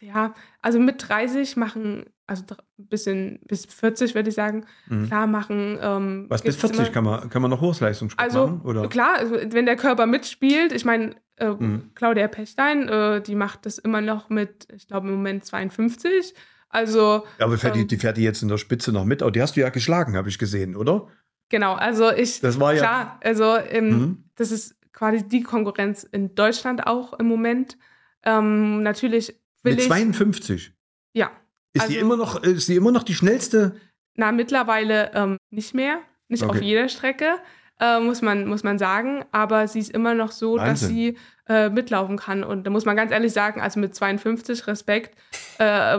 [0.00, 2.42] ja, also mit 30 machen, also
[2.76, 5.06] bisschen bis 40 würde ich sagen, Mhm.
[5.06, 5.78] klar machen.
[5.80, 8.60] Ähm, Was bis gibt's 40 immer- kann man, kann man noch Hochleistungssport Also machen?
[8.62, 8.88] Oder?
[8.88, 11.92] klar, also, wenn der Körper mitspielt, ich meine, äh, Mhm.
[11.94, 16.34] Claudia Pechstein, äh, die macht das immer noch mit, ich glaube im Moment 52.
[16.68, 19.22] Also Ja, aber fährt die, ähm, die fährt die jetzt in der Spitze noch mit?
[19.22, 21.06] Oh, die hast du ja geschlagen, habe ich gesehen, oder?
[21.48, 22.80] Genau, also ich, Das war ja.
[22.80, 24.24] klar, also ähm, Mhm.
[24.36, 27.76] das ist quasi die Konkurrenz in Deutschland auch im Moment.
[28.24, 29.28] Ähm, natürlich
[29.62, 30.72] will Mit ich, 52.
[31.12, 31.30] ja,
[31.72, 33.76] Ist, die Also- immer noch, ist die immer noch die schnellste?
[34.18, 36.64] na mittlerweile ähm, nicht mehr, nicht auf Okay.
[36.64, 37.34] jeder Strecke.
[37.78, 40.88] Äh, muss, man, muss man sagen, aber sie ist immer noch so, dass Wahnsinn.
[40.88, 42.42] sie äh, mitlaufen kann.
[42.42, 45.14] Und da muss man ganz ehrlich sagen, also mit 52 Respekt
[45.58, 45.98] äh,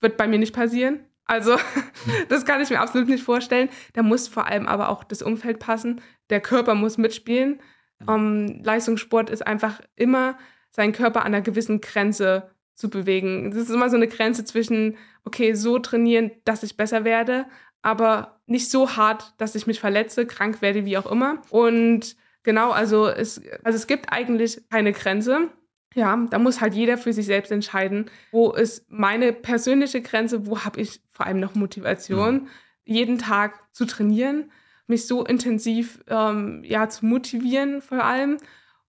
[0.00, 1.00] wird bei mir nicht passieren.
[1.26, 1.56] Also
[2.28, 3.68] das kann ich mir absolut nicht vorstellen.
[3.92, 6.00] Da muss vor allem aber auch das Umfeld passen.
[6.30, 7.60] Der Körper muss mitspielen.
[8.08, 10.38] Ähm, Leistungssport ist einfach immer
[10.70, 13.50] seinen Körper an einer gewissen Grenze zu bewegen.
[13.50, 17.46] Das ist immer so eine Grenze zwischen, okay, so trainieren, dass ich besser werde,
[17.82, 21.40] aber nicht so hart, dass ich mich verletze, krank werde, wie auch immer.
[21.50, 25.48] Und genau, also es, also es gibt eigentlich keine Grenze.
[25.94, 30.64] Ja, da muss halt jeder für sich selbst entscheiden, wo ist meine persönliche Grenze, wo
[30.64, 32.48] habe ich vor allem noch Motivation,
[32.84, 34.50] jeden Tag zu trainieren,
[34.86, 38.36] mich so intensiv ähm, ja, zu motivieren vor allem.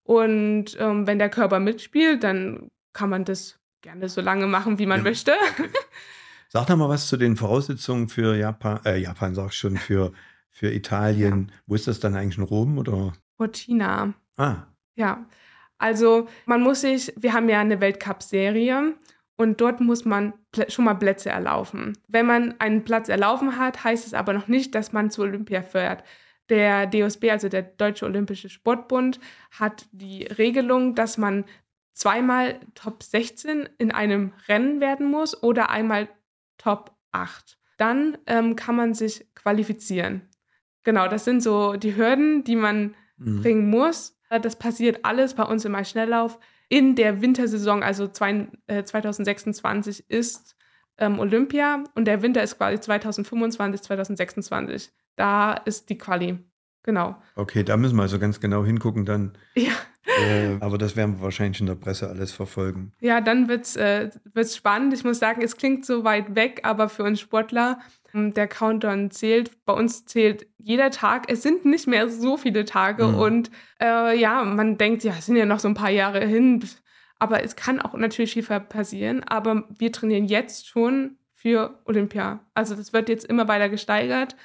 [0.03, 4.85] Und ähm, wenn der Körper mitspielt, dann kann man das gerne so lange machen, wie
[4.85, 5.03] man Ja.
[5.03, 5.33] möchte.
[6.49, 10.13] Sag doch mal was zu den Voraussetzungen für Japan, äh, Japan sag ich schon, für,
[10.49, 11.51] für Italien.
[11.65, 13.13] Wo ist das dann eigentlich in Rom oder?
[13.37, 14.13] Cortina.
[14.37, 15.25] Ah, Ja,
[15.77, 18.95] also man muss sich, wir haben ja eine Weltcup-Serie
[19.37, 20.33] und dort muss man
[20.67, 21.97] schon mal Plätze erlaufen.
[22.07, 25.61] Wenn man einen Platz erlaufen hat, heißt es aber noch nicht, dass man zu Olympia
[25.61, 26.03] fährt.
[26.49, 29.19] Der DOSB, also der Deutsche Olympische Sportbund,
[29.51, 31.45] hat die Regelung, dass man
[31.93, 36.07] zweimal Top 16 in einem Rennen werden muss oder einmal
[36.57, 37.59] Top 8.
[37.77, 40.21] Dann ähm, kann man sich qualifizieren.
[40.83, 43.41] Genau, das sind so die Hürden, die man mhm.
[43.41, 44.16] bringen muss.
[44.29, 46.37] Das passiert alles bei uns im Eisschnelllauf.
[46.69, 50.55] In der Wintersaison, also zwei, äh, 2026, ist
[50.97, 54.91] ähm, Olympia und der Winter ist quasi 2025, 2026.
[55.15, 56.39] Da ist die Quali.
[56.83, 57.15] Genau.
[57.35, 59.37] Okay, da müssen wir also ganz genau hingucken dann.
[59.55, 59.71] Ja,
[60.07, 62.93] Äh, aber das werden wir wahrscheinlich in der Presse alles verfolgen.
[63.01, 64.93] ja dann wird es äh, wird's spannend.
[64.93, 67.79] Ich muss sagen, es klingt so weit weg, aber für uns Sportler,
[68.33, 69.51] der Countdown zählt.
[69.65, 71.25] Bei uns zählt jeder Tag.
[71.31, 73.15] Es sind nicht mehr so viele Tage Mhm.
[73.15, 73.51] und
[73.81, 76.63] äh, ja, man denkt, ja, es sind ja noch so ein paar Jahre hin.
[77.19, 79.23] Aber es kann auch natürlich viel passieren.
[79.23, 82.39] Aber wir trainieren jetzt schon für Olympia.
[82.53, 84.35] Also das wird jetzt immer weiter gesteigert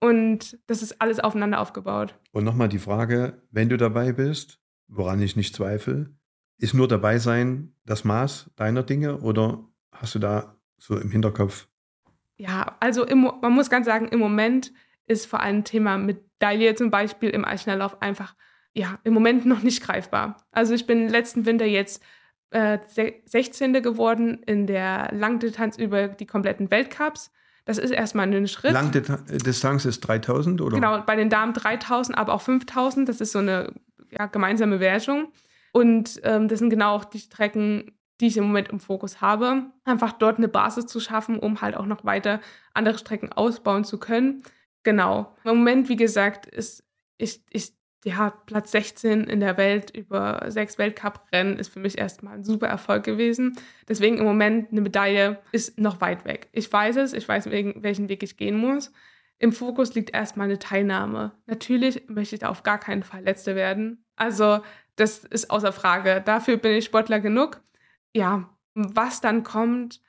[0.00, 2.14] und das ist alles aufeinander aufgebaut.
[2.32, 6.10] Und nochmal die Frage, wenn du dabei bist, woran ich nicht zweifle.
[6.58, 11.68] Ist nur dabei sein das Maß deiner Dinge oder hast du da so im Hinterkopf?
[12.40, 14.72] Ja, also im, man muss ganz sagen, im Moment
[15.06, 18.34] ist vor allem Thema Medaille zum Beispiel im Eisschnelllauf einfach
[18.72, 20.38] ja im Moment noch nicht greifbar.
[20.50, 22.02] Also ich bin letzten Winter jetzt
[22.48, 22.78] äh,
[23.26, 23.74] 16.
[23.82, 27.30] geworden in der Langdistanz über die kompletten Weltcups.
[27.66, 28.72] Das ist erstmal ein Schritt.
[28.72, 30.76] Langdistanz ist 3000 oder?
[30.76, 33.06] Genau, bei den Damen 3000, aber auch 5000.
[33.06, 33.74] Das ist so eine
[34.10, 35.30] ja, gemeinsame Wertung.
[35.72, 39.64] Und ähm, das sind genau auch die Strecken, die ich im Moment im Fokus habe.
[39.84, 42.40] Einfach dort eine Basis zu schaffen, um halt auch noch weiter
[42.74, 44.42] andere Strecken ausbauen zu können.
[44.82, 45.34] Genau.
[45.44, 46.84] Im Moment, wie gesagt, ist
[47.16, 52.34] ich, ich ja, Platz 16 in der Welt über sechs Weltcuprennen ist für mich erstmal
[52.34, 53.56] ein super Erfolg gewesen.
[53.88, 56.48] Deswegen im Moment eine Medaille ist noch weit weg.
[56.52, 58.90] Ich weiß es, ich weiß, welchen Weg ich gehen muss.
[59.38, 61.32] Im Fokus liegt erstmal eine Teilnahme.
[61.46, 64.04] Natürlich möchte ich da auf gar keinen Fall Letzte werden.
[64.16, 64.60] Also,
[64.96, 66.22] das ist außer Frage.
[66.24, 67.62] Dafür bin ich Sportler genug.
[68.14, 70.00] Ja, was dann kommt,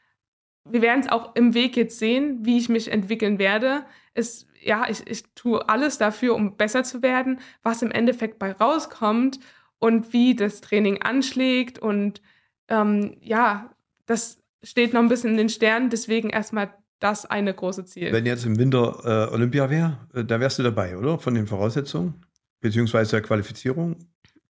[0.70, 3.84] wir werden es auch im Weg jetzt sehen, wie ich mich entwickeln werde.
[4.14, 8.52] Es ja, ich, ich tue alles dafür, um besser zu werden, was im Endeffekt bei
[8.52, 9.40] rauskommt
[9.80, 11.80] und wie das Training anschlägt.
[11.80, 12.22] Und
[12.68, 13.72] ähm, ja,
[14.06, 18.12] das steht noch ein bisschen in den Sternen, deswegen erstmal das eine große Ziel.
[18.12, 21.18] Wenn jetzt im Winter äh, Olympia wäre, äh, da wärst du dabei, oder?
[21.18, 22.24] Von den Voraussetzungen,
[22.60, 23.96] beziehungsweise der Qualifizierung?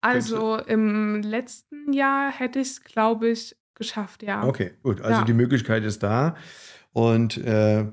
[0.04, 4.44] Also im letzten Jahr hätte ich es, glaube ich, geschafft, ja.
[4.44, 5.00] Okay, gut.
[5.00, 5.24] Also ja.
[5.24, 6.36] die Möglichkeit ist da.
[6.92, 7.86] Und äh,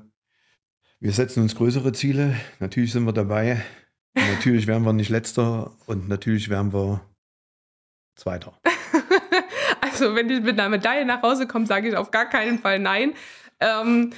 [1.00, 2.36] wir setzen uns größere Ziele.
[2.60, 3.62] Natürlich sind wir dabei.
[4.14, 7.00] natürlich werden wir nicht letzter und natürlich werden wir
[8.14, 8.52] Zweiter.
[9.80, 12.78] also, wenn du mit einer Medaille nach Hause kommst, sage ich auf gar keinen Fall
[12.78, 13.14] nein.
[13.58, 14.12] Ähm,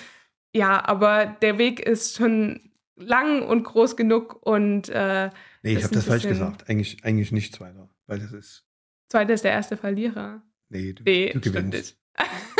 [0.52, 4.88] ja, aber der Weg ist schon lang und groß genug und.
[4.88, 5.30] Äh,
[5.64, 6.68] nee, ich habe das falsch gesagt.
[6.68, 8.64] Eigentlich, eigentlich nicht Zweiter, weil das ist.
[9.08, 10.42] Zweiter ist der erste Verlierer.
[10.68, 11.96] Nee, du, nee, du gewinnst.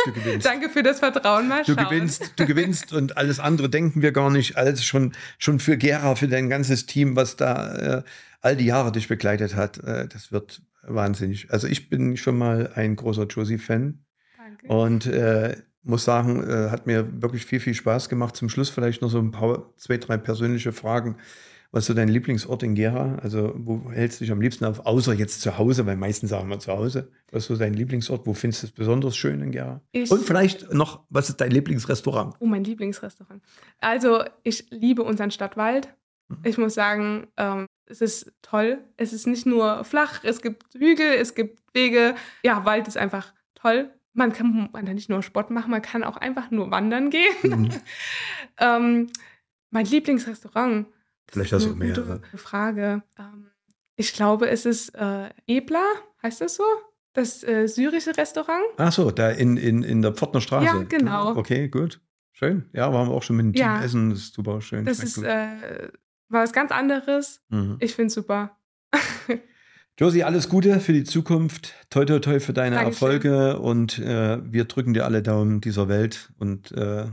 [0.05, 0.45] Du gewinnst.
[0.45, 4.29] Danke für das Vertrauen, mal Du gewinnst, du gewinnst und alles andere denken wir gar
[4.29, 4.57] nicht.
[4.57, 8.03] Alles schon, schon für Gera, für dein ganzes Team, was da äh,
[8.41, 9.77] all die Jahre dich begleitet hat.
[9.79, 11.51] Äh, das wird wahnsinnig.
[11.51, 14.05] Also ich bin schon mal ein großer Josie-Fan.
[14.37, 14.67] Danke.
[14.67, 18.35] Und äh, muss sagen, äh, hat mir wirklich viel, viel Spaß gemacht.
[18.35, 21.17] Zum Schluss vielleicht noch so ein paar, zwei, drei persönliche Fragen.
[21.75, 23.15] Was ist so dein Lieblingsort in Gera?
[23.21, 24.85] Also, wo hältst du dich am liebsten auf?
[24.85, 27.11] Außer jetzt zu Hause, weil meistens sagen wir zu Hause.
[27.31, 28.25] Was ist so dein Lieblingsort?
[28.25, 29.81] Wo findest du es besonders schön in Gera?
[29.91, 32.33] Ich Und vielleicht noch, was ist dein Lieblingsrestaurant?
[32.39, 33.43] Oh, mein Lieblingsrestaurant.
[33.81, 35.93] Also, ich liebe unseren Stadtwald.
[36.29, 36.37] Mhm.
[36.45, 38.77] Ich muss sagen, ähm, es ist toll.
[38.95, 42.15] Es ist nicht nur flach, es gibt Hügel, es gibt Wege.
[42.41, 43.89] Ja, Wald ist einfach toll.
[44.13, 47.35] Man kann, man kann nicht nur Sport machen, man kann auch einfach nur wandern gehen.
[47.43, 47.69] Mhm.
[48.59, 49.07] ähm,
[49.71, 50.87] mein Lieblingsrestaurant.
[51.27, 52.19] Vielleicht hast du mehrere.
[52.19, 53.03] Gute Frage.
[53.17, 53.47] Ähm,
[53.95, 55.83] ich glaube, es ist äh, Ebla,
[56.21, 56.63] heißt das so?
[57.13, 58.63] Das äh, syrische Restaurant.
[58.77, 60.65] Ach so, da in, in, in der Pfortner Straße.
[60.65, 61.35] Ja, genau.
[61.35, 62.01] Okay, gut.
[62.33, 62.69] Schön.
[62.73, 63.83] Ja, waren wir auch schon mit dem Team ja.
[63.83, 64.09] essen.
[64.09, 64.83] Das ist super schön.
[64.83, 65.47] Das ist äh,
[66.29, 67.41] war was ganz anderes.
[67.49, 67.77] Mhm.
[67.79, 68.57] Ich finde es super.
[69.97, 71.73] Josie, alles Gute für die Zukunft.
[71.89, 73.07] Toi, toi, toi für deine Dankeschön.
[73.07, 73.59] Erfolge.
[73.59, 76.33] Und äh, wir drücken dir alle Daumen dieser Welt.
[76.37, 77.05] Und äh,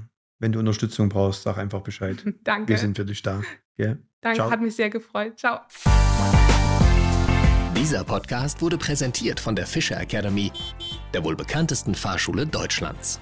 [0.42, 2.22] wenn du Unterstützung brauchst, sag einfach Bescheid.
[2.44, 2.68] Danke.
[2.68, 3.42] Wir sind für dich da.
[3.78, 3.96] Yeah.
[4.20, 4.50] Danke, Ciao.
[4.50, 5.38] hat mich sehr gefreut.
[5.38, 5.61] Ciao.
[7.76, 10.52] Dieser Podcast wurde präsentiert von der Fischer Academy,
[11.14, 13.20] der wohl bekanntesten Fahrschule Deutschlands.